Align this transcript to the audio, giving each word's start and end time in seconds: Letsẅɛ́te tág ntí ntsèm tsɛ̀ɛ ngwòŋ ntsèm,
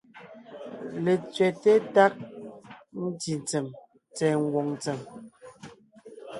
Letsẅɛ́te 1.03 1.73
tág 1.93 2.13
ntí 3.03 3.31
ntsèm 3.39 3.65
tsɛ̀ɛ 4.15 4.35
ngwòŋ 4.43 4.67
ntsèm, 4.77 4.99